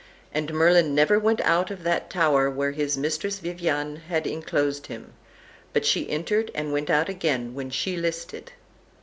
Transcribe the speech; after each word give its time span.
And 0.33 0.51
Merlin 0.51 0.95
never 0.95 1.19
went 1.19 1.41
out 1.41 1.69
of 1.69 1.83
that 1.83 2.09
tower 2.09 2.49
where 2.49 2.71
his 2.71 2.97
Mistress 2.97 3.37
Viviane 3.37 3.97
had 4.09 4.25
enclosed 4.25 4.87
him; 4.87 5.13
but 5.73 5.85
she 5.85 6.09
entered 6.09 6.49
and 6.55 6.73
went 6.73 6.89
out 6.89 7.07
again 7.07 7.53
when 7.53 7.69
she 7.69 7.95
listed. 7.95 8.51